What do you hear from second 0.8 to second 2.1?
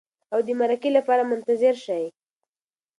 لپاره منتظر شئ.